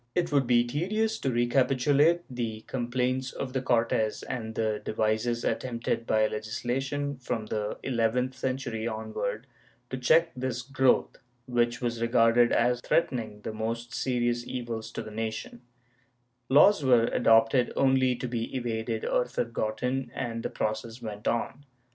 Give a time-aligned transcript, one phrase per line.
[0.15, 6.07] It would be tedious to recapitulate the complaints of the Cortes and the devices attempted
[6.07, 9.45] by legislation from the eleventh century onward
[9.91, 15.11] to check this growth, which was regarded as threatening the most serious evils to the
[15.11, 15.61] nation/
[16.49, 21.63] Laws were adopted only to be evaded or forgotten, and the process went on.